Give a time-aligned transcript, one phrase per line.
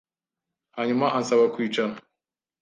[0.75, 1.93] Hanyuma ansaba kwicara